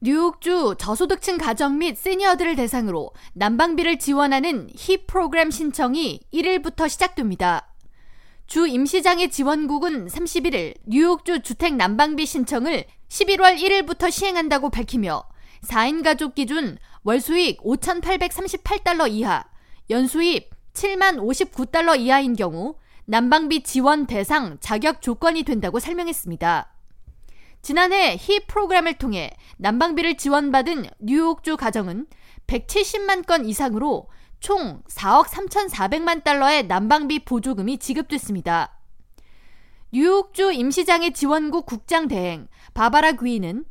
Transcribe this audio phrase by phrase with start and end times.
[0.00, 7.72] 뉴욕주 저소득층 가정 및 시니어들을 대상으로 난방비를 지원하는 힙 프로그램 신청이 1일부터 시작됩니다.
[8.46, 15.24] 주 임시장애 지원국은 31일 뉴욕주 주택 난방비 신청을 11월 1일부터 시행한다고 밝히며
[15.62, 19.44] 4인 가족 기준 월 수익 5,838달러 이하,
[19.88, 22.74] 연수입 7만 59달러 이하인 경우
[23.06, 26.75] 난방비 지원 대상 자격 조건이 된다고 설명했습니다.
[27.62, 32.06] 지난해 힙 프로그램을 통해 난방비를 지원받은 뉴욕주 가정은
[32.46, 34.08] 170만 건 이상으로
[34.40, 38.78] 총 4억 3,400만 달러의 난방비 보조금이 지급됐습니다.
[39.92, 43.64] 뉴욕주 임시장애 지원국 국장 대행 바바라 귀는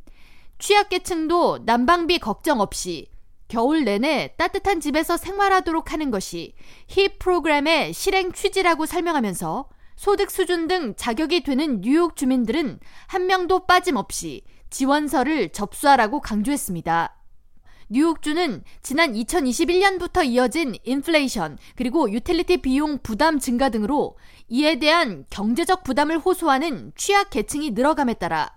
[0.58, 3.08] 취약계층도 난방비 걱정 없이
[3.48, 6.54] 겨울 내내 따뜻한 집에서 생활하도록 하는 것이
[6.88, 14.42] 힙 프로그램의 실행 취지라고 설명하면서 소득 수준 등 자격이 되는 뉴욕 주민들은 한 명도 빠짐없이
[14.70, 17.14] 지원서를 접수하라고 강조했습니다.
[17.88, 26.18] 뉴욕주는 지난 2021년부터 이어진 인플레이션 그리고 유틸리티 비용 부담 증가 등으로 이에 대한 경제적 부담을
[26.18, 28.52] 호소하는 취약 계층이 늘어감에 따라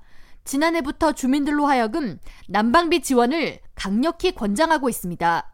[0.46, 5.54] 지난해부터 주민들로 하여금 난방비 지원을 강력히 권장하고 있습니다.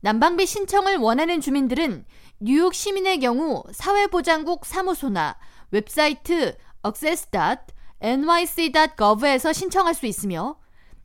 [0.00, 2.04] 난방비 신청을 원하는 주민들은
[2.38, 5.36] 뉴욕 시민의 경우 사회보장국 사무소나
[5.72, 10.60] 웹사이트 access.nyc.gov에서 신청할 수 있으며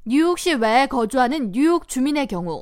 [0.05, 2.61] 뉴욕시 외에 거주하는 뉴욕 주민의 경우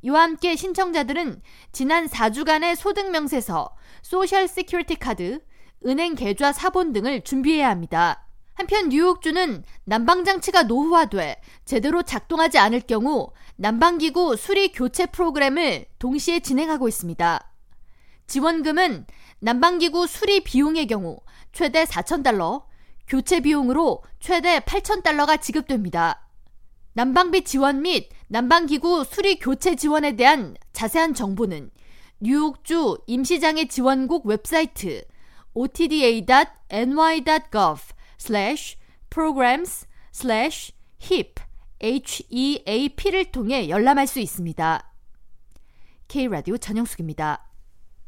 [0.03, 5.41] 이와 함께 신청자들은 지난 4주간의 소득 명세서, Social Security 카드,
[5.84, 8.27] 은행 계좌 사본 등을 준비해야 합니다.
[8.55, 17.56] 한편 뉴욕주는 난방장치가 노후화돼 제대로 작동하지 않을 경우 난방기구 수리 교체 프로그램을 동시에 진행하고 있습니다.
[18.26, 19.06] 지원금은
[19.41, 21.20] 난방기구 수리 비용의 경우
[21.53, 22.64] 최대 4,000달러,
[23.06, 26.28] 교체 비용으로 최대 8,000달러가 지급됩니다.
[26.94, 31.70] 난방비 지원 및 난방기구 수리 교체 지원에 대한 자세한 정보는
[32.20, 35.04] 뉴욕주 임시장애 지원국 웹사이트
[35.54, 36.34] otda.ny.gov
[38.19, 38.78] slash
[39.10, 40.72] programs slash
[41.03, 41.42] hip
[41.82, 44.92] HEAP를 통해 열람할 수 있습니다.
[46.09, 47.46] K라디오 전영숙입니다.